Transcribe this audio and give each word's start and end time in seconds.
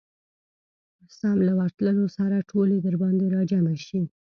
سم 1.17 1.37
له 1.47 1.53
ورتلو 1.59 2.03
سره 2.17 2.45
ټولې 2.49 2.75
درباندي 2.85 3.27
راجمعه 3.37 3.77
شي. 3.87 4.01